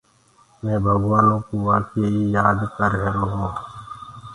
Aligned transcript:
مي 0.63 0.73
ڀگوآنو 0.83 1.35
ڪو 1.47 1.55
وآڪي 1.67 2.01
ئي 2.11 2.21
يآد 2.35 2.59
ڪر 2.75 2.91
رهيرو 3.01 3.25
هونٚ۔ 3.33 3.57